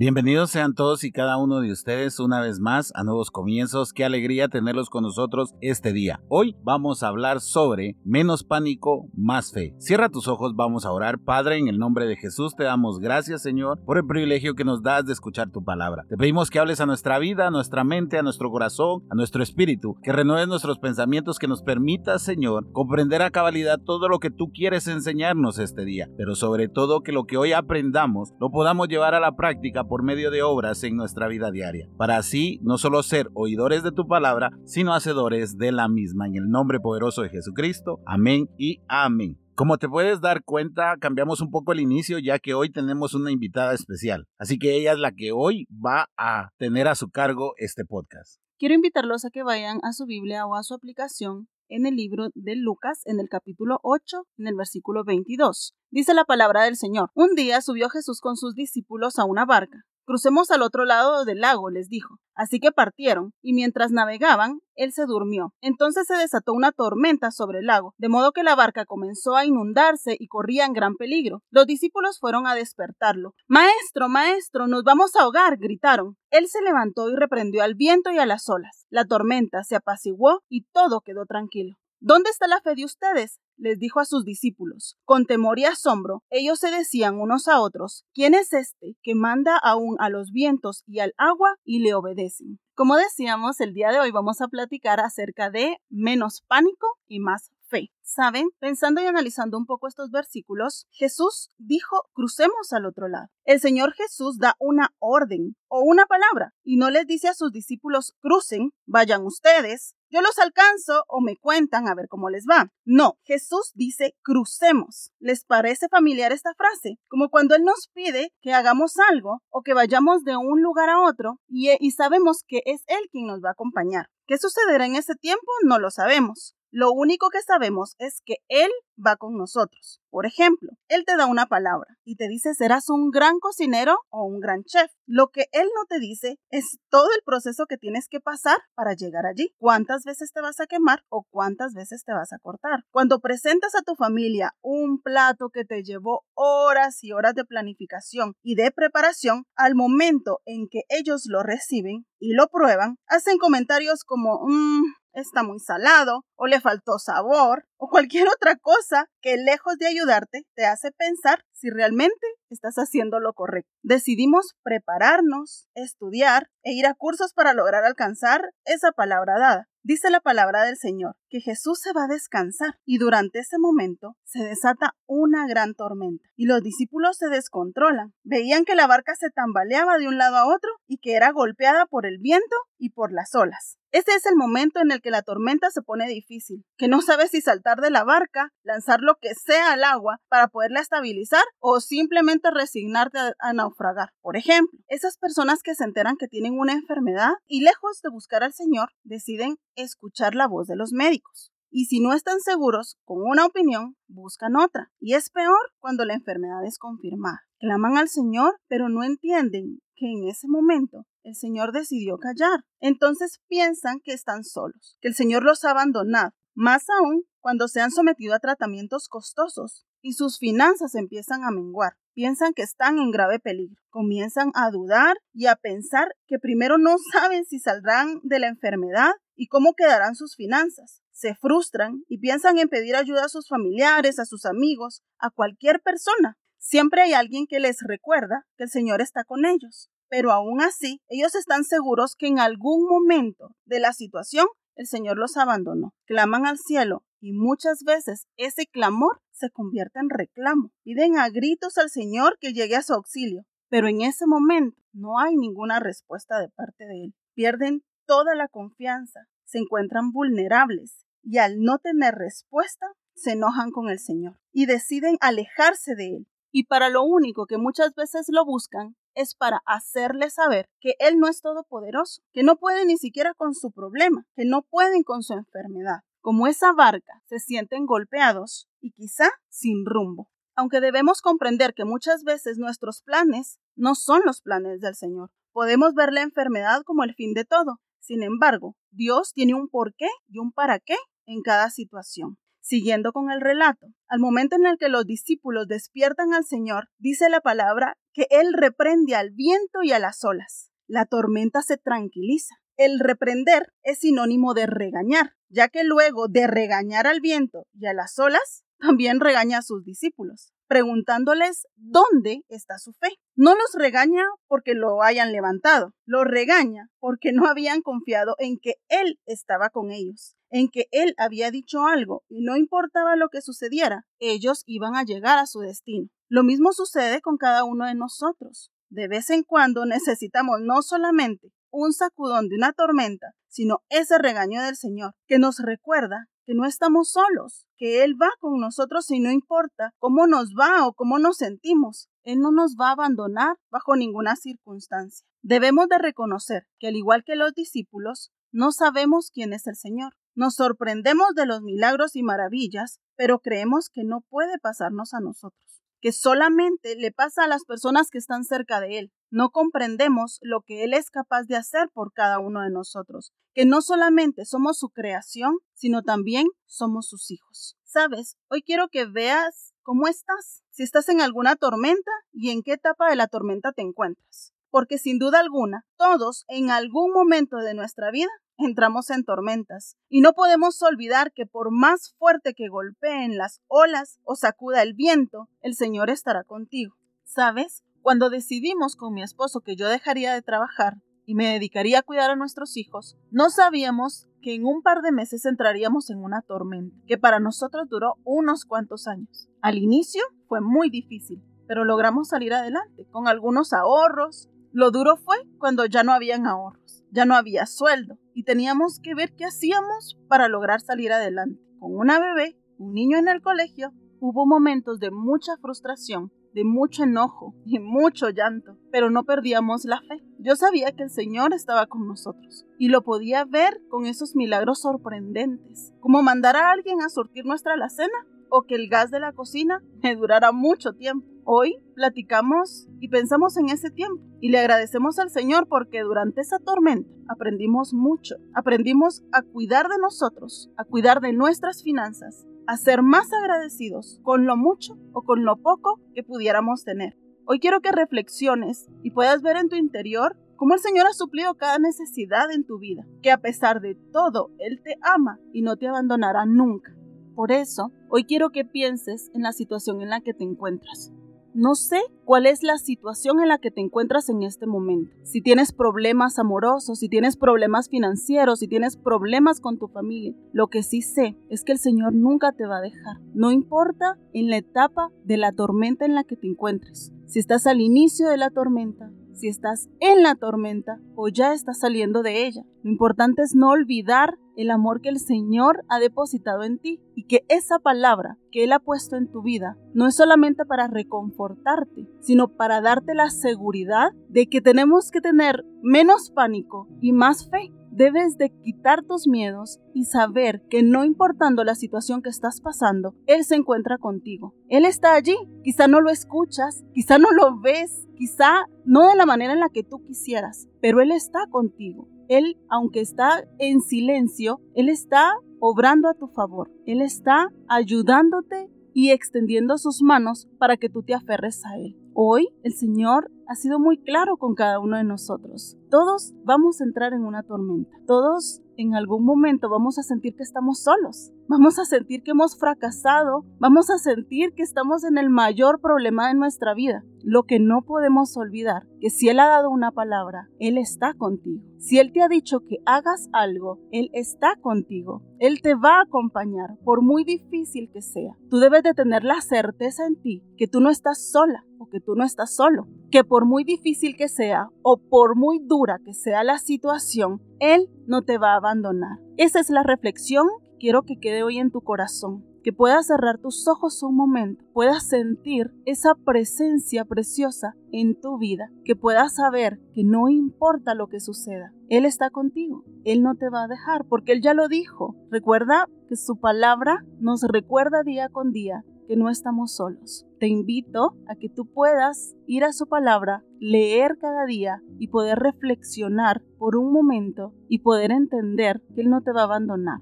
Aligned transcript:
Bienvenidos 0.00 0.50
sean 0.50 0.74
todos 0.74 1.04
y 1.04 1.12
cada 1.12 1.36
uno 1.36 1.60
de 1.60 1.70
ustedes 1.70 2.20
una 2.20 2.40
vez 2.40 2.58
más 2.58 2.90
a 2.94 3.04
Nuevos 3.04 3.30
Comienzos. 3.30 3.92
Qué 3.92 4.02
alegría 4.02 4.48
tenerlos 4.48 4.88
con 4.88 5.02
nosotros 5.02 5.52
este 5.60 5.92
día. 5.92 6.22
Hoy 6.30 6.56
vamos 6.62 7.02
a 7.02 7.08
hablar 7.08 7.42
sobre 7.42 7.98
menos 8.02 8.42
pánico, 8.42 9.10
más 9.12 9.52
fe. 9.52 9.74
Cierra 9.76 10.08
tus 10.08 10.26
ojos, 10.26 10.54
vamos 10.56 10.86
a 10.86 10.92
orar. 10.92 11.18
Padre, 11.18 11.58
en 11.58 11.68
el 11.68 11.76
nombre 11.76 12.06
de 12.06 12.16
Jesús 12.16 12.56
te 12.56 12.64
damos 12.64 12.98
gracias, 12.98 13.42
Señor, 13.42 13.78
por 13.84 13.98
el 13.98 14.06
privilegio 14.06 14.54
que 14.54 14.64
nos 14.64 14.82
das 14.82 15.04
de 15.04 15.12
escuchar 15.12 15.50
tu 15.50 15.62
palabra. 15.62 16.06
Te 16.08 16.16
pedimos 16.16 16.48
que 16.48 16.58
hables 16.58 16.80
a 16.80 16.86
nuestra 16.86 17.18
vida, 17.18 17.48
a 17.48 17.50
nuestra 17.50 17.84
mente, 17.84 18.16
a 18.16 18.22
nuestro 18.22 18.50
corazón, 18.50 19.02
a 19.10 19.14
nuestro 19.14 19.42
espíritu, 19.42 19.98
que 20.02 20.12
renueves 20.12 20.48
nuestros 20.48 20.78
pensamientos, 20.78 21.38
que 21.38 21.46
nos 21.46 21.60
permita, 21.60 22.18
Señor, 22.18 22.72
comprender 22.72 23.20
a 23.20 23.30
cabalidad 23.30 23.78
todo 23.78 24.08
lo 24.08 24.18
que 24.18 24.30
tú 24.30 24.50
quieres 24.50 24.86
enseñarnos 24.86 25.58
este 25.58 25.84
día, 25.84 26.08
pero 26.16 26.36
sobre 26.36 26.68
todo 26.68 27.02
que 27.02 27.12
lo 27.12 27.24
que 27.24 27.36
hoy 27.36 27.52
aprendamos 27.52 28.32
lo 28.40 28.50
podamos 28.50 28.88
llevar 28.88 29.14
a 29.14 29.20
la 29.20 29.36
práctica 29.36 29.84
por 29.90 30.04
medio 30.04 30.30
de 30.30 30.44
obras 30.44 30.84
en 30.84 30.94
nuestra 30.94 31.26
vida 31.26 31.50
diaria, 31.50 31.88
para 31.96 32.16
así 32.16 32.60
no 32.62 32.78
solo 32.78 33.02
ser 33.02 33.28
oidores 33.34 33.82
de 33.82 33.90
tu 33.90 34.06
palabra, 34.06 34.50
sino 34.64 34.94
hacedores 34.94 35.58
de 35.58 35.72
la 35.72 35.88
misma. 35.88 36.28
En 36.28 36.36
el 36.36 36.48
nombre 36.48 36.78
poderoso 36.78 37.22
de 37.22 37.28
Jesucristo. 37.28 37.98
Amén 38.06 38.48
y 38.56 38.80
amén. 38.86 39.36
Como 39.56 39.78
te 39.78 39.88
puedes 39.88 40.20
dar 40.20 40.44
cuenta, 40.44 40.94
cambiamos 41.00 41.40
un 41.40 41.50
poco 41.50 41.72
el 41.72 41.80
inicio 41.80 42.20
ya 42.20 42.38
que 42.38 42.54
hoy 42.54 42.70
tenemos 42.70 43.14
una 43.14 43.32
invitada 43.32 43.74
especial. 43.74 44.28
Así 44.38 44.60
que 44.60 44.76
ella 44.76 44.92
es 44.92 44.98
la 45.00 45.10
que 45.10 45.32
hoy 45.32 45.66
va 45.84 46.08
a 46.16 46.50
tener 46.56 46.86
a 46.86 46.94
su 46.94 47.10
cargo 47.10 47.54
este 47.56 47.84
podcast. 47.84 48.40
Quiero 48.60 48.76
invitarlos 48.76 49.24
a 49.24 49.30
que 49.30 49.42
vayan 49.42 49.80
a 49.82 49.92
su 49.92 50.06
Biblia 50.06 50.46
o 50.46 50.54
a 50.54 50.62
su 50.62 50.72
aplicación 50.72 51.48
en 51.70 51.86
el 51.86 51.94
libro 51.94 52.28
de 52.34 52.56
Lucas, 52.56 53.00
en 53.06 53.20
el 53.20 53.28
capítulo 53.28 53.78
8, 53.82 54.26
en 54.38 54.46
el 54.48 54.56
versículo 54.56 55.04
22. 55.04 55.74
Dice 55.90 56.14
la 56.14 56.24
palabra 56.24 56.64
del 56.64 56.76
Señor. 56.76 57.10
Un 57.14 57.34
día 57.34 57.62
subió 57.62 57.88
Jesús 57.88 58.20
con 58.20 58.36
sus 58.36 58.54
discípulos 58.54 59.18
a 59.18 59.24
una 59.24 59.46
barca 59.46 59.86
Crucemos 60.10 60.50
al 60.50 60.62
otro 60.62 60.84
lado 60.86 61.24
del 61.24 61.38
lago, 61.38 61.70
les 61.70 61.88
dijo. 61.88 62.16
Así 62.34 62.58
que 62.58 62.72
partieron, 62.72 63.32
y 63.42 63.52
mientras 63.52 63.92
navegaban, 63.92 64.58
él 64.74 64.92
se 64.92 65.06
durmió. 65.06 65.54
Entonces 65.60 66.08
se 66.08 66.14
desató 66.14 66.52
una 66.52 66.72
tormenta 66.72 67.30
sobre 67.30 67.60
el 67.60 67.66
lago, 67.66 67.94
de 67.96 68.08
modo 68.08 68.32
que 68.32 68.42
la 68.42 68.56
barca 68.56 68.86
comenzó 68.86 69.36
a 69.36 69.44
inundarse 69.44 70.16
y 70.18 70.26
corría 70.26 70.66
en 70.66 70.72
gran 70.72 70.96
peligro. 70.96 71.44
Los 71.52 71.64
discípulos 71.64 72.18
fueron 72.18 72.48
a 72.48 72.56
despertarlo. 72.56 73.36
Maestro, 73.46 74.08
maestro, 74.08 74.66
nos 74.66 74.82
vamos 74.82 75.14
a 75.14 75.22
ahogar, 75.22 75.58
gritaron. 75.58 76.16
Él 76.30 76.48
se 76.48 76.60
levantó 76.60 77.08
y 77.08 77.14
reprendió 77.14 77.62
al 77.62 77.76
viento 77.76 78.10
y 78.10 78.18
a 78.18 78.26
las 78.26 78.48
olas. 78.48 78.86
La 78.90 79.04
tormenta 79.04 79.62
se 79.62 79.76
apaciguó 79.76 80.42
y 80.48 80.64
todo 80.72 81.02
quedó 81.02 81.24
tranquilo. 81.24 81.76
¿Dónde 82.00 82.30
está 82.30 82.48
la 82.48 82.60
fe 82.62 82.74
de 82.74 82.84
ustedes? 82.84 83.38
Les 83.60 83.78
dijo 83.78 84.00
a 84.00 84.04
sus 84.04 84.24
discípulos. 84.24 84.98
Con 85.04 85.26
temor 85.26 85.58
y 85.58 85.64
asombro, 85.64 86.24
ellos 86.30 86.58
se 86.58 86.70
decían 86.70 87.20
unos 87.20 87.46
a 87.46 87.60
otros, 87.60 88.04
¿quién 88.12 88.34
es 88.34 88.52
este 88.52 88.96
que 89.02 89.14
manda 89.14 89.56
aún 89.56 89.96
a 90.00 90.08
los 90.08 90.32
vientos 90.32 90.82
y 90.86 90.98
al 91.00 91.14
agua 91.16 91.56
y 91.64 91.80
le 91.80 91.94
obedecen? 91.94 92.58
Como 92.74 92.96
decíamos, 92.96 93.60
el 93.60 93.74
día 93.74 93.90
de 93.92 94.00
hoy 94.00 94.10
vamos 94.10 94.40
a 94.40 94.48
platicar 94.48 95.00
acerca 95.00 95.50
de 95.50 95.76
menos 95.90 96.42
pánico 96.48 96.86
y 97.06 97.20
más 97.20 97.50
fe. 97.70 97.90
¿Saben? 98.02 98.48
Pensando 98.58 99.00
y 99.00 99.06
analizando 99.06 99.56
un 99.56 99.66
poco 99.66 99.86
estos 99.86 100.10
versículos, 100.10 100.86
Jesús 100.90 101.50
dijo, 101.58 102.08
crucemos 102.12 102.72
al 102.72 102.86
otro 102.86 103.06
lado. 103.06 103.28
El 103.44 103.60
Señor 103.60 103.92
Jesús 103.92 104.38
da 104.38 104.56
una 104.58 104.94
orden 104.98 105.56
o 105.68 105.82
una 105.82 106.06
palabra 106.06 106.52
y 106.64 106.76
no 106.76 106.90
les 106.90 107.06
dice 107.06 107.28
a 107.28 107.34
sus 107.34 107.52
discípulos, 107.52 108.14
crucen, 108.20 108.72
vayan 108.86 109.24
ustedes, 109.24 109.94
yo 110.10 110.20
los 110.22 110.38
alcanzo 110.38 111.04
o 111.08 111.20
me 111.20 111.36
cuentan 111.36 111.88
a 111.88 111.94
ver 111.94 112.06
cómo 112.08 112.30
les 112.30 112.44
va. 112.44 112.70
No, 112.84 113.14
Jesús 113.24 113.72
dice 113.74 114.14
crucemos. 114.22 115.12
¿Les 115.18 115.44
parece 115.44 115.88
familiar 115.88 116.32
esta 116.32 116.54
frase? 116.54 116.98
Como 117.08 117.28
cuando 117.28 117.54
Él 117.54 117.64
nos 117.64 117.88
pide 117.92 118.32
que 118.40 118.52
hagamos 118.52 118.94
algo 119.10 119.40
o 119.48 119.62
que 119.62 119.74
vayamos 119.74 120.24
de 120.24 120.36
un 120.36 120.62
lugar 120.62 120.88
a 120.90 121.00
otro 121.00 121.40
y, 121.48 121.70
y 121.78 121.90
sabemos 121.92 122.42
que 122.46 122.60
es 122.64 122.82
Él 122.86 123.08
quien 123.10 123.26
nos 123.26 123.40
va 123.42 123.50
a 123.50 123.52
acompañar. 123.52 124.06
¿Qué 124.26 124.38
sucederá 124.38 124.86
en 124.86 124.96
ese 124.96 125.14
tiempo? 125.14 125.50
No 125.64 125.78
lo 125.78 125.90
sabemos. 125.90 126.54
Lo 126.70 126.92
único 126.92 127.30
que 127.30 127.42
sabemos 127.42 127.94
es 127.98 128.22
que 128.24 128.36
Él 128.48 128.70
va 129.04 129.16
con 129.16 129.36
nosotros. 129.36 130.00
Por 130.10 130.26
ejemplo, 130.26 130.70
Él 130.88 131.04
te 131.04 131.16
da 131.16 131.26
una 131.26 131.46
palabra 131.46 131.96
y 132.04 132.16
te 132.16 132.28
dice 132.28 132.54
serás 132.54 132.88
un 132.88 133.10
gran 133.10 133.38
cocinero 133.40 133.98
o 134.10 134.24
un 134.24 134.40
gran 134.40 134.64
chef. 134.64 134.90
Lo 135.06 135.28
que 135.28 135.46
Él 135.52 135.68
no 135.74 135.86
te 135.88 135.98
dice 135.98 136.38
es 136.50 136.78
todo 136.88 137.08
el 137.16 137.22
proceso 137.24 137.66
que 137.66 137.76
tienes 137.76 138.08
que 138.08 138.20
pasar 138.20 138.58
para 138.74 138.94
llegar 138.94 139.26
allí. 139.26 139.54
¿Cuántas 139.58 140.04
veces 140.04 140.32
te 140.32 140.40
vas 140.40 140.60
a 140.60 140.66
quemar 140.66 141.04
o 141.08 141.26
cuántas 141.30 141.74
veces 141.74 142.04
te 142.04 142.12
vas 142.12 142.32
a 142.32 142.38
cortar? 142.38 142.84
Cuando 142.90 143.20
presentas 143.20 143.74
a 143.74 143.82
tu 143.82 143.94
familia 143.94 144.54
un 144.62 145.00
plato 145.00 145.50
que 145.50 145.64
te 145.64 145.82
llevó 145.82 146.24
horas 146.34 147.02
y 147.02 147.12
horas 147.12 147.34
de 147.34 147.44
planificación 147.44 148.34
y 148.42 148.54
de 148.54 148.70
preparación, 148.70 149.44
al 149.56 149.74
momento 149.74 150.40
en 150.44 150.68
que 150.68 150.82
ellos 150.88 151.22
lo 151.26 151.42
reciben 151.42 152.06
y 152.18 152.34
lo 152.34 152.48
prueban, 152.48 152.96
hacen 153.06 153.38
comentarios 153.38 154.04
como, 154.04 154.46
mmm, 154.46 154.82
está 155.12 155.42
muy 155.42 155.60
salado 155.60 156.24
o 156.36 156.46
le 156.46 156.60
faltó 156.60 156.98
sabor 156.98 157.64
o 157.76 157.88
cualquier 157.88 158.28
otra 158.34 158.56
cosa 158.56 159.06
que 159.20 159.36
lejos 159.36 159.76
de 159.78 159.86
ayudarte 159.86 160.42
te 160.54 160.66
hace 160.66 160.92
pensar 160.92 161.44
si 161.52 161.70
realmente 161.70 162.26
estás 162.50 162.76
haciendo 162.76 163.20
lo 163.20 163.32
correcto. 163.32 163.70
Decidimos 163.82 164.54
prepararnos, 164.62 165.68
estudiar 165.74 166.48
e 166.62 166.72
ir 166.72 166.86
a 166.86 166.94
cursos 166.94 167.32
para 167.32 167.54
lograr 167.54 167.84
alcanzar 167.84 168.50
esa 168.64 168.92
palabra 168.92 169.38
dada. 169.38 169.69
Dice 169.82 170.10
la 170.10 170.20
palabra 170.20 170.64
del 170.64 170.76
Señor 170.76 171.16
que 171.30 171.40
Jesús 171.40 171.80
se 171.80 171.94
va 171.94 172.04
a 172.04 172.08
descansar 172.08 172.78
y 172.84 172.98
durante 172.98 173.38
ese 173.38 173.58
momento 173.58 174.16
se 174.24 174.42
desata 174.44 174.94
una 175.06 175.46
gran 175.46 175.74
tormenta 175.74 176.28
y 176.36 176.44
los 176.44 176.60
discípulos 176.60 177.16
se 177.16 177.28
descontrolan. 177.28 178.12
Veían 178.22 178.66
que 178.66 178.74
la 178.74 178.86
barca 178.86 179.14
se 179.14 179.30
tambaleaba 179.30 179.96
de 179.96 180.06
un 180.06 180.18
lado 180.18 180.36
a 180.36 180.46
otro 180.46 180.70
y 180.86 180.98
que 180.98 181.14
era 181.14 181.30
golpeada 181.32 181.86
por 181.86 182.04
el 182.04 182.18
viento 182.18 182.56
y 182.76 182.90
por 182.90 183.12
las 183.12 183.34
olas. 183.34 183.78
Ese 183.92 184.12
es 184.12 184.24
el 184.26 184.36
momento 184.36 184.80
en 184.80 184.92
el 184.92 185.00
que 185.00 185.10
la 185.10 185.22
tormenta 185.22 185.70
se 185.70 185.82
pone 185.82 186.06
difícil, 186.06 186.64
que 186.76 186.86
no 186.86 187.02
sabes 187.02 187.32
si 187.32 187.40
saltar 187.40 187.80
de 187.80 187.90
la 187.90 188.04
barca, 188.04 188.52
lanzar 188.62 189.00
lo 189.00 189.16
que 189.20 189.34
sea 189.34 189.72
al 189.72 189.82
agua 189.82 190.20
para 190.28 190.46
poderla 190.46 190.80
estabilizar 190.80 191.42
o 191.58 191.80
simplemente 191.80 192.50
resignarte 192.52 193.18
a, 193.18 193.52
naufragar. 193.52 194.10
Por 194.20 194.36
ejemplo, 194.36 194.78
esas 194.86 195.18
personas 195.18 195.62
que 195.64 195.74
se 195.74 195.82
enteran 195.82 196.16
que 196.16 196.28
tienen 196.28 196.56
una 196.56 196.72
enfermedad 196.72 197.32
y 197.48 197.62
lejos 197.62 198.00
de 198.02 198.10
buscar 198.10 198.44
al 198.44 198.52
Señor, 198.52 198.90
deciden 199.02 199.56
escuchar 199.74 200.34
la 200.34 200.46
voz 200.46 200.66
de 200.66 200.76
los 200.76 200.92
médicos. 200.92 201.52
Y 201.70 201.84
si 201.84 202.00
no 202.00 202.12
están 202.12 202.40
seguros 202.40 202.98
con 203.04 203.18
una 203.22 203.46
opinión, 203.46 203.96
buscan 204.08 204.56
otra. 204.56 204.90
Y 204.98 205.14
es 205.14 205.30
peor 205.30 205.72
cuando 205.78 206.04
la 206.04 206.14
enfermedad 206.14 206.64
es 206.66 206.78
confirmada. 206.78 207.42
Claman 207.60 207.96
al 207.96 208.08
Señor, 208.08 208.58
pero 208.66 208.88
no 208.88 209.04
entienden 209.04 209.80
que 209.94 210.06
en 210.06 210.28
ese 210.28 210.48
momento 210.48 211.06
el 211.22 211.36
Señor 211.36 211.72
decidió 211.72 212.18
callar. 212.18 212.64
Entonces 212.80 213.40
piensan 213.48 214.00
que 214.02 214.12
están 214.12 214.42
solos, 214.42 214.96
que 215.00 215.08
el 215.08 215.14
Señor 215.14 215.44
los 215.44 215.64
ha 215.64 215.70
abandonado. 215.70 216.32
Más 216.54 216.86
aún 216.90 217.24
cuando 217.38 217.68
se 217.68 217.80
han 217.80 217.90
sometido 217.90 218.34
a 218.34 218.40
tratamientos 218.40 219.08
costosos 219.08 219.86
y 220.02 220.14
sus 220.14 220.38
finanzas 220.38 220.94
empiezan 220.94 221.44
a 221.44 221.50
menguar. 221.50 221.92
Piensan 222.14 222.52
que 222.52 222.62
están 222.62 222.98
en 222.98 223.10
grave 223.10 223.38
peligro. 223.38 223.80
Comienzan 223.90 224.50
a 224.54 224.70
dudar 224.70 225.16
y 225.32 225.46
a 225.46 225.56
pensar 225.56 226.08
que 226.26 226.38
primero 226.38 226.78
no 226.78 226.96
saben 227.12 227.44
si 227.44 227.60
saldrán 227.60 228.20
de 228.22 228.40
la 228.40 228.48
enfermedad 228.48 229.12
y 229.40 229.46
cómo 229.46 229.72
quedarán 229.72 230.16
sus 230.16 230.36
finanzas. 230.36 231.00
Se 231.12 231.34
frustran 231.34 232.04
y 232.08 232.18
piensan 232.18 232.58
en 232.58 232.68
pedir 232.68 232.94
ayuda 232.94 233.24
a 233.24 233.30
sus 233.30 233.48
familiares, 233.48 234.18
a 234.18 234.26
sus 234.26 234.44
amigos, 234.44 235.02
a 235.18 235.30
cualquier 235.30 235.80
persona. 235.80 236.36
Siempre 236.58 237.00
hay 237.00 237.14
alguien 237.14 237.46
que 237.46 237.58
les 237.58 237.78
recuerda 237.80 238.46
que 238.58 238.64
el 238.64 238.68
Señor 238.68 239.00
está 239.00 239.24
con 239.24 239.46
ellos. 239.46 239.88
Pero 240.10 240.30
aún 240.30 240.60
así, 240.60 241.00
ellos 241.08 241.34
están 241.34 241.64
seguros 241.64 242.16
que 242.16 242.26
en 242.26 242.38
algún 242.38 242.86
momento 242.86 243.56
de 243.64 243.80
la 243.80 243.94
situación 243.94 244.46
el 244.74 244.86
Señor 244.86 245.16
los 245.16 245.38
abandonó. 245.38 245.94
Claman 246.04 246.44
al 246.44 246.58
cielo 246.58 247.02
y 247.18 247.32
muchas 247.32 247.82
veces 247.82 248.26
ese 248.36 248.66
clamor 248.66 249.22
se 249.30 249.48
convierte 249.48 250.00
en 250.00 250.10
reclamo. 250.10 250.70
Piden 250.82 251.16
a 251.16 251.30
gritos 251.30 251.78
al 251.78 251.88
Señor 251.88 252.36
que 252.40 252.52
llegue 252.52 252.76
a 252.76 252.82
su 252.82 252.92
auxilio, 252.92 253.46
pero 253.70 253.88
en 253.88 254.02
ese 254.02 254.26
momento 254.26 254.78
no 254.92 255.18
hay 255.18 255.34
ninguna 255.34 255.80
respuesta 255.80 256.38
de 256.40 256.50
parte 256.50 256.84
de 256.84 257.04
Él. 257.04 257.14
Pierden 257.32 257.84
toda 258.10 258.34
la 258.34 258.48
confianza, 258.48 259.28
se 259.50 259.58
encuentran 259.58 260.12
vulnerables 260.12 261.04
y 261.22 261.38
al 261.38 261.60
no 261.60 261.78
tener 261.78 262.14
respuesta 262.14 262.86
se 263.14 263.32
enojan 263.32 263.70
con 263.70 263.90
el 263.90 263.98
Señor 263.98 264.40
y 264.52 264.66
deciden 264.66 265.16
alejarse 265.20 265.94
de 265.94 266.16
Él. 266.16 266.26
Y 266.52 266.64
para 266.64 266.88
lo 266.88 267.02
único 267.02 267.46
que 267.46 267.58
muchas 267.58 267.94
veces 267.94 268.26
lo 268.28 268.44
buscan 268.44 268.96
es 269.14 269.34
para 269.34 269.60
hacerle 269.66 270.30
saber 270.30 270.68
que 270.80 270.94
Él 270.98 271.18
no 271.18 271.28
es 271.28 271.40
todopoderoso, 271.40 272.22
que 272.32 272.42
no 272.42 272.56
puede 272.56 272.84
ni 272.86 272.96
siquiera 272.96 273.34
con 273.34 273.54
su 273.54 273.72
problema, 273.72 274.26
que 274.36 274.44
no 274.44 274.62
pueden 274.62 275.02
con 275.02 275.22
su 275.22 275.34
enfermedad. 275.34 276.00
Como 276.20 276.46
esa 276.46 276.72
barca, 276.72 277.22
se 277.26 277.38
sienten 277.38 277.86
golpeados 277.86 278.68
y 278.80 278.92
quizá 278.92 279.30
sin 279.48 279.84
rumbo. 279.84 280.30
Aunque 280.54 280.80
debemos 280.80 281.22
comprender 281.22 281.74
que 281.74 281.84
muchas 281.84 282.24
veces 282.24 282.58
nuestros 282.58 283.02
planes 283.02 283.58
no 283.74 283.94
son 283.94 284.22
los 284.24 284.42
planes 284.42 284.80
del 284.80 284.94
Señor. 284.94 285.30
Podemos 285.52 285.94
ver 285.94 286.12
la 286.12 286.22
enfermedad 286.22 286.82
como 286.84 287.02
el 287.02 287.14
fin 287.14 287.32
de 287.32 287.44
todo. 287.44 287.80
Sin 288.10 288.24
embargo, 288.24 288.74
Dios 288.90 289.32
tiene 289.34 289.54
un 289.54 289.68
porqué 289.68 290.08
y 290.26 290.40
un 290.40 290.50
para 290.50 290.80
qué 290.80 290.96
en 291.26 291.42
cada 291.42 291.70
situación. 291.70 292.38
Siguiendo 292.60 293.12
con 293.12 293.30
el 293.30 293.40
relato, 293.40 293.86
al 294.08 294.18
momento 294.18 294.56
en 294.56 294.66
el 294.66 294.78
que 294.78 294.88
los 294.88 295.06
discípulos 295.06 295.68
despiertan 295.68 296.34
al 296.34 296.44
Señor, 296.44 296.88
dice 296.98 297.28
la 297.28 297.40
palabra 297.40 297.98
que 298.12 298.26
Él 298.30 298.52
reprende 298.52 299.14
al 299.14 299.30
viento 299.30 299.84
y 299.84 299.92
a 299.92 300.00
las 300.00 300.24
olas. 300.24 300.72
La 300.88 301.06
tormenta 301.06 301.62
se 301.62 301.76
tranquiliza. 301.76 302.56
El 302.76 302.98
reprender 302.98 303.72
es 303.84 304.00
sinónimo 304.00 304.54
de 304.54 304.66
regañar, 304.66 305.36
ya 305.48 305.68
que 305.68 305.84
luego 305.84 306.26
de 306.26 306.48
regañar 306.48 307.06
al 307.06 307.20
viento 307.20 307.68
y 307.74 307.86
a 307.86 307.94
las 307.94 308.18
olas, 308.18 308.64
también 308.80 309.20
regaña 309.20 309.58
a 309.58 309.62
sus 309.62 309.84
discípulos 309.84 310.52
preguntándoles 310.70 311.66
dónde 311.74 312.44
está 312.48 312.78
su 312.78 312.92
fe. 312.92 313.08
No 313.34 313.56
los 313.56 313.74
regaña 313.74 314.22
porque 314.46 314.74
lo 314.74 315.02
hayan 315.02 315.32
levantado, 315.32 315.94
los 316.06 316.24
regaña 316.24 316.90
porque 317.00 317.32
no 317.32 317.48
habían 317.48 317.82
confiado 317.82 318.36
en 318.38 318.56
que 318.56 318.74
Él 318.88 319.18
estaba 319.26 319.70
con 319.70 319.90
ellos, 319.90 320.36
en 320.48 320.68
que 320.68 320.86
Él 320.92 321.12
había 321.18 321.50
dicho 321.50 321.86
algo 321.88 322.22
y 322.28 322.42
no 322.42 322.56
importaba 322.56 323.16
lo 323.16 323.30
que 323.30 323.42
sucediera, 323.42 324.06
ellos 324.20 324.62
iban 324.64 324.94
a 324.94 325.02
llegar 325.02 325.40
a 325.40 325.46
su 325.46 325.58
destino. 325.58 326.06
Lo 326.28 326.44
mismo 326.44 326.72
sucede 326.72 327.20
con 327.20 327.36
cada 327.36 327.64
uno 327.64 327.86
de 327.86 327.96
nosotros. 327.96 328.70
De 328.90 329.08
vez 329.08 329.30
en 329.30 329.42
cuando 329.42 329.86
necesitamos 329.86 330.60
no 330.60 330.82
solamente 330.82 331.50
un 331.70 331.92
sacudón 331.92 332.48
de 332.48 332.56
una 332.56 332.72
tormenta, 332.72 333.32
sino 333.48 333.80
ese 333.88 334.18
regaño 334.18 334.62
del 334.62 334.76
Señor 334.76 335.14
que 335.26 335.38
nos 335.38 335.58
recuerda 335.58 336.26
que 336.44 336.54
no 336.54 336.64
estamos 336.64 337.12
solos, 337.12 337.66
que 337.76 338.02
Él 338.02 338.14
va 338.20 338.30
con 338.40 338.58
nosotros 338.60 339.10
y 339.10 339.20
no 339.20 339.30
importa 339.30 339.92
cómo 339.98 340.26
nos 340.26 340.50
va 340.50 340.86
o 340.86 340.94
cómo 340.94 341.18
nos 341.18 341.36
sentimos. 341.36 342.08
Él 342.22 342.40
no 342.40 342.52
nos 342.52 342.76
va 342.80 342.88
a 342.88 342.92
abandonar 342.92 343.56
bajo 343.70 343.96
ninguna 343.96 344.36
circunstancia. 344.36 345.26
Debemos 345.42 345.88
de 345.88 345.98
reconocer 345.98 346.66
que 346.78 346.88
al 346.88 346.96
igual 346.96 347.24
que 347.24 347.36
los 347.36 347.54
discípulos, 347.54 348.32
no 348.52 348.72
sabemos 348.72 349.30
quién 349.32 349.52
es 349.52 349.66
el 349.66 349.76
Señor. 349.76 350.12
Nos 350.34 350.56
sorprendemos 350.56 351.34
de 351.34 351.46
los 351.46 351.62
milagros 351.62 352.16
y 352.16 352.22
maravillas, 352.22 353.00
pero 353.16 353.38
creemos 353.38 353.88
que 353.92 354.04
no 354.04 354.22
puede 354.28 354.58
pasarnos 354.58 355.14
a 355.14 355.20
nosotros, 355.20 355.79
que 356.00 356.12
solamente 356.12 356.96
le 356.96 357.12
pasa 357.12 357.44
a 357.44 357.48
las 357.48 357.64
personas 357.64 358.08
que 358.10 358.18
están 358.18 358.44
cerca 358.44 358.80
de 358.80 358.98
Él. 358.98 359.12
No 359.30 359.50
comprendemos 359.50 360.38
lo 360.42 360.62
que 360.62 360.84
Él 360.84 360.94
es 360.94 361.10
capaz 361.10 361.44
de 361.44 361.56
hacer 361.56 361.88
por 361.92 362.12
cada 362.12 362.38
uno 362.38 362.62
de 362.62 362.70
nosotros 362.70 363.32
que 363.54 363.66
no 363.66 363.82
solamente 363.82 364.44
somos 364.44 364.78
su 364.78 364.90
creación, 364.90 365.58
sino 365.74 366.02
también 366.02 366.46
somos 366.66 367.08
sus 367.08 367.30
hijos. 367.30 367.76
Sabes, 367.84 368.36
hoy 368.48 368.62
quiero 368.62 368.88
que 368.88 369.06
veas 369.06 369.74
cómo 369.82 370.06
estás, 370.06 370.62
si 370.70 370.82
estás 370.82 371.08
en 371.08 371.20
alguna 371.20 371.56
tormenta 371.56 372.10
y 372.32 372.50
en 372.50 372.62
qué 372.62 372.74
etapa 372.74 373.10
de 373.10 373.16
la 373.16 373.26
tormenta 373.26 373.72
te 373.72 373.82
encuentras. 373.82 374.52
Porque 374.70 374.98
sin 374.98 375.18
duda 375.18 375.40
alguna, 375.40 375.84
todos 375.96 376.44
en 376.48 376.70
algún 376.70 377.12
momento 377.12 377.58
de 377.58 377.74
nuestra 377.74 378.10
vida 378.10 378.30
entramos 378.56 379.10
en 379.10 379.24
tormentas. 379.24 379.96
Y 380.08 380.20
no 380.20 380.32
podemos 380.32 380.80
olvidar 380.82 381.32
que 381.32 381.46
por 381.46 381.70
más 381.70 382.14
fuerte 382.18 382.54
que 382.54 382.68
golpeen 382.68 383.36
las 383.36 383.60
olas 383.68 384.20
o 384.24 384.36
sacuda 384.36 384.82
el 384.82 384.94
viento, 384.94 385.48
el 385.60 385.74
Señor 385.74 386.10
estará 386.10 386.44
contigo. 386.44 386.96
¿Sabes? 387.24 387.82
Cuando 388.02 388.30
decidimos 388.30 388.96
con 388.96 389.14
mi 389.14 389.22
esposo 389.22 389.60
que 389.60 389.76
yo 389.76 389.88
dejaría 389.88 390.32
de 390.32 390.42
trabajar, 390.42 390.98
y 391.30 391.34
me 391.36 391.46
dedicaría 391.46 392.00
a 392.00 392.02
cuidar 392.02 392.28
a 392.30 392.34
nuestros 392.34 392.76
hijos, 392.76 393.16
no 393.30 393.50
sabíamos 393.50 394.26
que 394.42 394.52
en 394.52 394.64
un 394.64 394.82
par 394.82 395.00
de 395.00 395.12
meses 395.12 395.44
entraríamos 395.44 396.10
en 396.10 396.18
una 396.18 396.42
tormenta, 396.42 396.96
que 397.06 397.18
para 397.18 397.38
nosotros 397.38 397.88
duró 397.88 398.16
unos 398.24 398.64
cuantos 398.64 399.06
años. 399.06 399.48
Al 399.62 399.78
inicio 399.78 400.22
fue 400.48 400.60
muy 400.60 400.90
difícil, 400.90 401.40
pero 401.68 401.84
logramos 401.84 402.30
salir 402.30 402.52
adelante 402.52 403.06
con 403.12 403.28
algunos 403.28 403.72
ahorros. 403.72 404.48
Lo 404.72 404.90
duro 404.90 405.16
fue 405.16 405.36
cuando 405.58 405.86
ya 405.86 406.04
no 406.04 406.12
habían 406.12 406.46
ahorros, 406.46 407.04
ya 407.10 407.24
no 407.24 407.34
había 407.34 407.66
sueldo 407.66 408.18
y 408.34 408.44
teníamos 408.44 409.00
que 409.00 409.14
ver 409.14 409.34
qué 409.34 409.44
hacíamos 409.44 410.18
para 410.28 410.48
lograr 410.48 410.80
salir 410.80 411.12
adelante. 411.12 411.60
Con 411.78 411.96
una 411.96 412.18
bebé, 412.20 412.58
un 412.78 412.92
niño 412.92 413.18
en 413.18 413.28
el 413.28 413.42
colegio, 413.42 413.92
hubo 414.20 414.46
momentos 414.46 415.00
de 415.00 415.10
mucha 415.10 415.56
frustración 415.56 416.32
de 416.52 416.64
mucho 416.64 417.04
enojo 417.04 417.54
y 417.64 417.78
mucho 417.78 418.30
llanto, 418.30 418.76
pero 418.90 419.10
no 419.10 419.24
perdíamos 419.24 419.84
la 419.84 420.00
fe. 420.00 420.22
Yo 420.38 420.56
sabía 420.56 420.92
que 420.92 421.04
el 421.04 421.10
Señor 421.10 421.52
estaba 421.54 421.86
con 421.86 422.06
nosotros 422.06 422.66
y 422.78 422.88
lo 422.88 423.02
podía 423.02 423.44
ver 423.44 423.80
con 423.88 424.06
esos 424.06 424.34
milagros 424.34 424.80
sorprendentes, 424.80 425.92
como 426.00 426.22
mandar 426.22 426.56
a 426.56 426.70
alguien 426.70 427.02
a 427.02 427.08
sortir 427.08 427.44
nuestra 427.44 427.74
alacena 427.74 428.26
o 428.50 428.62
que 428.62 428.74
el 428.74 428.88
gas 428.88 429.10
de 429.10 429.20
la 429.20 429.32
cocina 429.32 429.82
me 430.02 430.16
durara 430.16 430.50
mucho 430.52 430.92
tiempo. 430.94 431.29
Hoy 431.52 431.82
platicamos 431.96 432.86
y 433.00 433.08
pensamos 433.08 433.56
en 433.56 433.70
ese 433.70 433.90
tiempo 433.90 434.22
y 434.40 434.50
le 434.50 434.60
agradecemos 434.60 435.18
al 435.18 435.30
Señor 435.30 435.66
porque 435.66 436.02
durante 436.02 436.42
esa 436.42 436.60
tormenta 436.60 437.10
aprendimos 437.28 437.92
mucho. 437.92 438.36
Aprendimos 438.54 439.24
a 439.32 439.42
cuidar 439.42 439.88
de 439.88 439.98
nosotros, 440.00 440.70
a 440.76 440.84
cuidar 440.84 441.20
de 441.20 441.32
nuestras 441.32 441.82
finanzas 441.82 442.46
a 442.68 442.76
ser 442.76 443.02
más 443.02 443.32
agradecidos 443.32 444.20
con 444.22 444.46
lo 444.46 444.56
mucho 444.56 444.96
o 445.12 445.22
con 445.22 445.44
lo 445.44 445.56
poco 445.56 445.98
que 446.14 446.22
pudiéramos 446.22 446.84
tener. 446.84 447.18
Hoy 447.46 447.58
quiero 447.58 447.80
que 447.80 447.90
reflexiones 447.90 448.88
y 449.02 449.10
puedas 449.10 449.42
ver 449.42 449.56
en 449.56 449.68
tu 449.68 449.74
interior 449.74 450.36
cómo 450.54 450.74
el 450.74 450.80
Señor 450.80 451.08
ha 451.08 451.12
suplido 451.14 451.54
cada 451.54 451.80
necesidad 451.80 452.52
en 452.52 452.64
tu 452.64 452.78
vida, 452.78 453.04
que 453.22 453.32
a 453.32 453.38
pesar 453.38 453.80
de 453.80 453.96
todo, 454.12 454.52
Él 454.58 454.80
te 454.84 454.98
ama 455.02 455.40
y 455.52 455.62
no 455.62 455.76
te 455.76 455.88
abandonará 455.88 456.46
nunca. 456.46 456.94
Por 457.34 457.50
eso, 457.50 457.90
hoy 458.08 458.22
quiero 458.22 458.50
que 458.50 458.64
pienses 458.64 459.32
en 459.34 459.42
la 459.42 459.50
situación 459.50 460.00
en 460.00 460.10
la 460.10 460.20
que 460.20 460.32
te 460.32 460.44
encuentras. 460.44 461.12
No 461.52 461.74
sé 461.74 462.00
cuál 462.24 462.46
es 462.46 462.62
la 462.62 462.78
situación 462.78 463.40
en 463.40 463.48
la 463.48 463.58
que 463.58 463.72
te 463.72 463.80
encuentras 463.80 464.28
en 464.28 464.44
este 464.44 464.66
momento. 464.66 465.10
Si 465.24 465.42
tienes 465.42 465.72
problemas 465.72 466.38
amorosos, 466.38 467.00
si 467.00 467.08
tienes 467.08 467.36
problemas 467.36 467.88
financieros, 467.88 468.60
si 468.60 468.68
tienes 468.68 468.96
problemas 468.96 469.60
con 469.60 469.76
tu 469.78 469.88
familia. 469.88 470.34
Lo 470.52 470.68
que 470.68 470.84
sí 470.84 471.02
sé 471.02 471.36
es 471.48 471.64
que 471.64 471.72
el 471.72 471.78
Señor 471.78 472.14
nunca 472.14 472.52
te 472.52 472.66
va 472.66 472.78
a 472.78 472.82
dejar. 472.82 473.18
No 473.34 473.50
importa 473.50 474.16
en 474.32 474.48
la 474.48 474.58
etapa 474.58 475.10
de 475.24 475.38
la 475.38 475.50
tormenta 475.50 476.04
en 476.04 476.14
la 476.14 476.22
que 476.22 476.36
te 476.36 476.46
encuentres. 476.46 477.12
Si 477.26 477.40
estás 477.40 477.66
al 477.66 477.80
inicio 477.80 478.28
de 478.28 478.36
la 478.36 478.50
tormenta, 478.50 479.10
si 479.40 479.48
estás 479.48 479.88
en 480.00 480.22
la 480.22 480.34
tormenta 480.34 481.00
o 481.16 481.28
ya 481.28 481.52
estás 481.52 481.80
saliendo 481.80 482.22
de 482.22 482.46
ella. 482.46 482.62
Lo 482.82 482.90
importante 482.90 483.42
es 483.42 483.54
no 483.54 483.70
olvidar 483.70 484.38
el 484.56 484.70
amor 484.70 485.00
que 485.00 485.08
el 485.08 485.18
Señor 485.18 485.84
ha 485.88 485.98
depositado 485.98 486.62
en 486.62 486.78
ti 486.78 487.00
y 487.14 487.24
que 487.24 487.44
esa 487.48 487.78
palabra 487.78 488.36
que 488.52 488.64
Él 488.64 488.72
ha 488.72 488.78
puesto 488.78 489.16
en 489.16 489.30
tu 489.30 489.42
vida 489.42 489.78
no 489.94 490.06
es 490.06 490.16
solamente 490.16 490.66
para 490.66 490.86
reconfortarte, 490.86 492.06
sino 492.20 492.48
para 492.48 492.82
darte 492.82 493.14
la 493.14 493.30
seguridad 493.30 494.12
de 494.28 494.46
que 494.46 494.60
tenemos 494.60 495.10
que 495.10 495.20
tener 495.20 495.64
menos 495.82 496.30
pánico 496.30 496.88
y 497.00 497.12
más 497.12 497.48
fe 497.48 497.72
Debes 497.90 498.38
de 498.38 498.50
quitar 498.62 499.02
tus 499.02 499.26
miedos 499.26 499.80
y 499.94 500.04
saber 500.04 500.62
que 500.70 500.82
no 500.82 501.04
importando 501.04 501.64
la 501.64 501.74
situación 501.74 502.22
que 502.22 502.30
estás 502.30 502.60
pasando, 502.60 503.14
Él 503.26 503.44
se 503.44 503.56
encuentra 503.56 503.98
contigo. 503.98 504.54
Él 504.68 504.84
está 504.84 505.14
allí. 505.14 505.36
Quizá 505.64 505.88
no 505.88 506.00
lo 506.00 506.10
escuchas, 506.10 506.84
quizá 506.92 507.18
no 507.18 507.32
lo 507.32 507.60
ves, 507.60 508.06
quizá 508.14 508.66
no 508.84 509.08
de 509.08 509.16
la 509.16 509.26
manera 509.26 509.52
en 509.52 509.60
la 509.60 509.70
que 509.70 509.82
tú 509.82 510.02
quisieras, 510.04 510.68
pero 510.80 511.00
Él 511.00 511.10
está 511.10 511.40
contigo. 511.50 512.08
Él, 512.28 512.56
aunque 512.68 513.00
está 513.00 513.44
en 513.58 513.80
silencio, 513.80 514.60
Él 514.74 514.88
está 514.88 515.32
obrando 515.58 516.08
a 516.08 516.14
tu 516.14 516.28
favor. 516.28 516.70
Él 516.86 517.02
está 517.02 517.48
ayudándote 517.68 518.70
y 518.94 519.10
extendiendo 519.10 519.78
sus 519.78 520.00
manos 520.00 520.48
para 520.58 520.76
que 520.76 520.88
tú 520.88 521.02
te 521.02 521.14
aferres 521.14 521.64
a 521.66 521.76
Él. 521.76 521.96
Hoy 522.14 522.48
el 522.62 522.72
Señor 522.72 523.30
ha 523.50 523.56
sido 523.56 523.80
muy 523.80 523.98
claro 523.98 524.36
con 524.36 524.54
cada 524.54 524.78
uno 524.78 524.96
de 524.96 525.02
nosotros. 525.02 525.76
Todos 525.90 526.34
vamos 526.44 526.80
a 526.80 526.84
entrar 526.84 527.14
en 527.14 527.24
una 527.24 527.42
tormenta. 527.42 527.90
Todos 528.06 528.62
en 528.76 528.94
algún 528.94 529.24
momento 529.24 529.68
vamos 529.68 529.98
a 529.98 530.04
sentir 530.04 530.36
que 530.36 530.44
estamos 530.44 530.84
solos. 530.84 531.32
Vamos 531.48 531.80
a 531.80 531.84
sentir 531.84 532.22
que 532.22 532.30
hemos 532.30 532.56
fracasado. 532.56 533.44
Vamos 533.58 533.90
a 533.90 533.98
sentir 533.98 534.52
que 534.54 534.62
estamos 534.62 535.02
en 535.02 535.18
el 535.18 535.30
mayor 535.30 535.80
problema 535.80 536.28
de 536.28 536.36
nuestra 536.36 536.74
vida. 536.74 537.02
Lo 537.24 537.42
que 537.42 537.58
no 537.58 537.82
podemos 537.82 538.36
olvidar, 538.36 538.86
que 539.00 539.10
si 539.10 539.28
Él 539.28 539.40
ha 539.40 539.48
dado 539.48 539.68
una 539.68 539.90
palabra, 539.90 540.48
Él 540.60 540.78
está 540.78 541.14
contigo. 541.14 541.60
Si 541.78 541.98
Él 541.98 542.12
te 542.12 542.22
ha 542.22 542.28
dicho 542.28 542.60
que 542.60 542.76
hagas 542.86 543.28
algo, 543.32 543.80
Él 543.90 544.10
está 544.12 544.54
contigo. 544.60 545.24
Él 545.40 545.60
te 545.60 545.74
va 545.74 545.98
a 545.98 546.02
acompañar, 546.02 546.78
por 546.84 547.02
muy 547.02 547.24
difícil 547.24 547.90
que 547.92 548.00
sea. 548.00 548.36
Tú 548.48 548.58
debes 548.58 548.84
de 548.84 548.94
tener 548.94 549.24
la 549.24 549.40
certeza 549.40 550.06
en 550.06 550.22
ti 550.22 550.44
que 550.56 550.68
tú 550.68 550.80
no 550.80 550.88
estás 550.88 551.30
sola 551.32 551.64
o 551.80 551.88
que 551.88 551.98
tú 551.98 552.14
no 552.14 552.24
estás 552.24 552.54
solo. 552.54 552.86
Que 553.10 553.24
por 553.24 553.44
muy 553.44 553.64
difícil 553.64 554.16
que 554.16 554.28
sea 554.28 554.68
o 554.82 554.98
por 554.98 555.36
muy 555.36 555.58
dura 555.58 555.98
que 556.04 556.14
sea 556.14 556.44
la 556.44 556.58
situación, 556.58 557.42
Él 557.58 557.88
no 558.06 558.22
te 558.22 558.38
va 558.38 558.52
a 558.52 558.56
abandonar. 558.56 559.18
Esa 559.36 559.60
es 559.60 559.70
la 559.70 559.82
reflexión 559.82 560.46
que 560.72 560.78
quiero 560.78 561.02
que 561.02 561.18
quede 561.18 561.42
hoy 561.42 561.58
en 561.58 561.70
tu 561.70 561.82
corazón 561.82 562.44
que 562.62 562.72
puedas 562.72 563.06
cerrar 563.06 563.38
tus 563.38 563.66
ojos 563.68 564.02
un 564.02 564.16
momento, 564.16 564.64
puedas 564.72 565.06
sentir 565.08 565.72
esa 565.86 566.14
presencia 566.14 567.04
preciosa 567.04 567.74
en 567.90 568.20
tu 568.20 568.38
vida, 568.38 568.70
que 568.84 568.96
puedas 568.96 569.34
saber 569.34 569.80
que 569.94 570.04
no 570.04 570.28
importa 570.28 570.94
lo 570.94 571.08
que 571.08 571.20
suceda, 571.20 571.72
Él 571.88 572.04
está 572.04 572.30
contigo, 572.30 572.84
Él 573.04 573.22
no 573.22 573.34
te 573.34 573.48
va 573.48 573.64
a 573.64 573.68
dejar, 573.68 574.04
porque 574.06 574.32
Él 574.32 574.42
ya 574.42 574.54
lo 574.54 574.68
dijo. 574.68 575.16
Recuerda 575.30 575.86
que 576.08 576.16
su 576.16 576.38
palabra 576.38 577.04
nos 577.18 577.42
recuerda 577.42 578.02
día 578.04 578.28
con 578.28 578.52
día 578.52 578.84
que 579.10 579.16
no 579.16 579.28
estamos 579.28 579.74
solos. 579.74 580.24
Te 580.38 580.46
invito 580.46 581.16
a 581.26 581.34
que 581.34 581.48
tú 581.48 581.66
puedas 581.66 582.36
ir 582.46 582.62
a 582.62 582.72
su 582.72 582.86
palabra, 582.86 583.42
leer 583.58 584.18
cada 584.20 584.46
día 584.46 584.84
y 585.00 585.08
poder 585.08 585.40
reflexionar 585.40 586.44
por 586.60 586.76
un 586.76 586.92
momento 586.92 587.52
y 587.68 587.80
poder 587.80 588.12
entender 588.12 588.80
que 588.94 589.00
Él 589.00 589.10
no 589.10 589.20
te 589.22 589.32
va 589.32 589.40
a 589.40 589.46
abandonar 589.46 589.98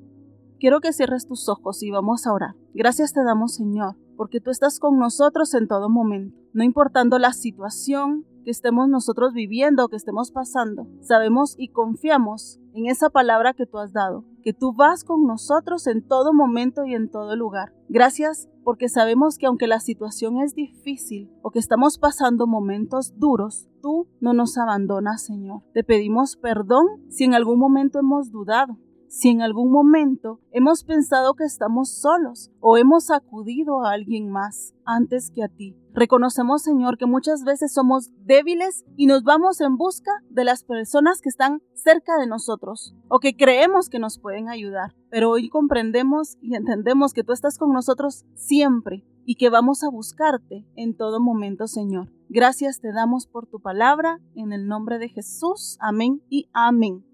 Quiero 0.60 0.80
que 0.80 0.92
cierres 0.92 1.24
tus 1.24 1.48
ojos 1.48 1.84
y 1.84 1.90
vamos 1.92 2.26
a 2.26 2.32
orar. 2.32 2.56
Gracias 2.74 3.12
te 3.12 3.22
damos, 3.22 3.54
Señor, 3.54 3.94
porque 4.16 4.40
tú 4.40 4.50
estás 4.50 4.80
con 4.80 4.98
nosotros 4.98 5.54
en 5.54 5.68
todo 5.68 5.88
momento, 5.88 6.36
no 6.52 6.64
importando 6.64 7.20
la 7.20 7.32
situación 7.32 8.26
que 8.48 8.52
estemos 8.52 8.88
nosotros 8.88 9.34
viviendo, 9.34 9.88
que 9.88 9.96
estemos 9.96 10.32
pasando. 10.32 10.86
Sabemos 11.02 11.54
y 11.58 11.68
confiamos 11.68 12.58
en 12.72 12.86
esa 12.86 13.10
palabra 13.10 13.52
que 13.52 13.66
tú 13.66 13.76
has 13.76 13.92
dado, 13.92 14.24
que 14.42 14.54
tú 14.54 14.72
vas 14.72 15.04
con 15.04 15.26
nosotros 15.26 15.86
en 15.86 16.00
todo 16.00 16.32
momento 16.32 16.86
y 16.86 16.94
en 16.94 17.10
todo 17.10 17.36
lugar. 17.36 17.74
Gracias 17.90 18.48
porque 18.64 18.88
sabemos 18.88 19.36
que 19.36 19.44
aunque 19.44 19.66
la 19.66 19.80
situación 19.80 20.38
es 20.38 20.54
difícil 20.54 21.30
o 21.42 21.50
que 21.50 21.58
estamos 21.58 21.98
pasando 21.98 22.46
momentos 22.46 23.12
duros, 23.18 23.68
tú 23.82 24.08
no 24.18 24.32
nos 24.32 24.56
abandonas, 24.56 25.26
Señor. 25.26 25.60
Te 25.74 25.84
pedimos 25.84 26.38
perdón 26.38 26.86
si 27.10 27.24
en 27.24 27.34
algún 27.34 27.58
momento 27.58 27.98
hemos 27.98 28.30
dudado, 28.30 28.78
si 29.08 29.30
en 29.30 29.42
algún 29.42 29.70
momento 29.72 30.40
hemos 30.52 30.84
pensado 30.84 31.34
que 31.34 31.44
estamos 31.44 31.90
solos 31.90 32.50
o 32.60 32.76
hemos 32.76 33.10
acudido 33.10 33.84
a 33.84 33.92
alguien 33.92 34.30
más 34.30 34.74
antes 34.84 35.30
que 35.34 35.42
a 35.42 35.48
ti. 35.48 35.76
Reconocemos, 35.92 36.62
Señor, 36.62 36.96
que 36.96 37.06
muchas 37.06 37.42
veces 37.42 37.72
somos 37.72 38.10
débiles 38.24 38.84
y 38.96 39.06
nos 39.06 39.24
vamos 39.24 39.60
en 39.60 39.76
busca 39.76 40.12
de 40.30 40.44
las 40.44 40.62
personas 40.62 41.20
que 41.20 41.28
están 41.28 41.60
cerca 41.74 42.18
de 42.18 42.26
nosotros 42.26 42.94
o 43.08 43.18
que 43.18 43.34
creemos 43.34 43.88
que 43.88 43.98
nos 43.98 44.18
pueden 44.18 44.48
ayudar. 44.48 44.94
Pero 45.10 45.30
hoy 45.30 45.48
comprendemos 45.48 46.36
y 46.40 46.54
entendemos 46.54 47.12
que 47.12 47.24
tú 47.24 47.32
estás 47.32 47.58
con 47.58 47.72
nosotros 47.72 48.24
siempre 48.34 49.04
y 49.24 49.34
que 49.34 49.50
vamos 49.50 49.82
a 49.82 49.90
buscarte 49.90 50.64
en 50.76 50.96
todo 50.96 51.20
momento, 51.20 51.66
Señor. 51.66 52.12
Gracias 52.28 52.80
te 52.80 52.92
damos 52.92 53.26
por 53.26 53.46
tu 53.46 53.60
palabra, 53.60 54.20
en 54.34 54.52
el 54.52 54.68
nombre 54.68 54.98
de 54.98 55.08
Jesús. 55.08 55.76
Amén 55.80 56.22
y 56.28 56.48
amén. 56.52 57.07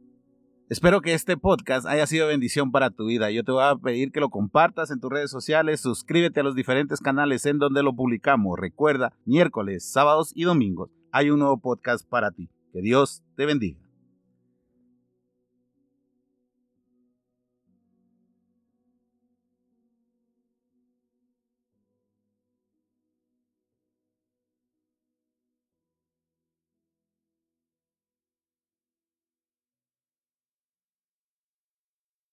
Espero 0.71 1.03
que 1.03 1.13
este 1.13 1.37
podcast 1.37 1.87
haya 1.87 2.07
sido 2.07 2.27
bendición 2.27 2.73
para 2.73 2.89
tu 2.89 3.05
vida. 3.07 3.31
Yo 3.31 3.45
te 3.45 3.53
voy 3.53 3.63
a 3.63 3.77
pedir 3.77 4.13
que 4.13 4.21
lo 4.21 4.31
compartas 4.31 4.91
en 4.91 4.99
tus 4.99 5.13
redes 5.13 5.31
sociales, 5.31 5.81
suscríbete 5.81 6.41
a 6.41 6.43
los 6.43 6.55
diferentes 6.55 7.01
canales 7.01 7.45
en 7.45 7.59
donde 7.59 7.83
lo 7.83 7.95
publicamos. 7.95 8.59
Recuerda, 8.59 9.13
miércoles, 9.27 9.85
sábados 9.85 10.33
y 10.35 10.45
domingos 10.45 10.89
hay 11.13 11.29
un 11.29 11.41
nuevo 11.41 11.59
podcast 11.59 12.09
para 12.09 12.31
ti. 12.31 12.49
Que 12.73 12.81
Dios 12.81 13.23
te 13.37 13.45
bendiga. 13.45 13.84